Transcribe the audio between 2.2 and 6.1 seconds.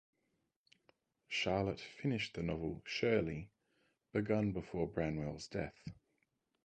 the novel "Shirley", begun before Branwell's death.